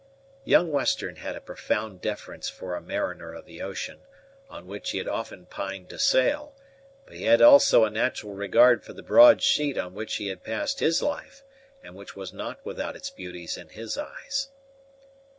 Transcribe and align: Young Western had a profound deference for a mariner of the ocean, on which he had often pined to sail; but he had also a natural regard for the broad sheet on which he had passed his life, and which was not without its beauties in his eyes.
Young 0.45 0.71
Western 0.71 1.17
had 1.17 1.35
a 1.35 1.39
profound 1.39 2.01
deference 2.01 2.49
for 2.49 2.73
a 2.73 2.81
mariner 2.81 3.35
of 3.35 3.45
the 3.45 3.61
ocean, 3.61 3.99
on 4.49 4.65
which 4.65 4.89
he 4.89 4.97
had 4.97 5.07
often 5.07 5.45
pined 5.45 5.91
to 5.91 5.99
sail; 5.99 6.55
but 7.05 7.13
he 7.15 7.25
had 7.25 7.39
also 7.39 7.83
a 7.85 7.91
natural 7.91 8.33
regard 8.33 8.83
for 8.83 8.93
the 8.93 9.03
broad 9.03 9.43
sheet 9.43 9.77
on 9.77 9.93
which 9.93 10.15
he 10.15 10.29
had 10.29 10.43
passed 10.43 10.79
his 10.79 11.03
life, 11.03 11.43
and 11.83 11.93
which 11.93 12.15
was 12.15 12.33
not 12.33 12.65
without 12.65 12.95
its 12.95 13.11
beauties 13.11 13.57
in 13.57 13.69
his 13.69 13.95
eyes. 13.95 14.49